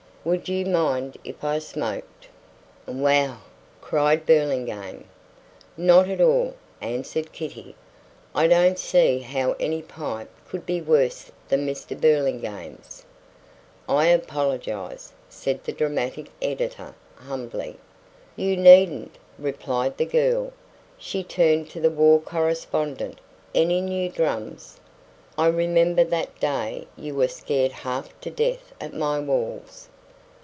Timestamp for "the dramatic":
15.63-16.27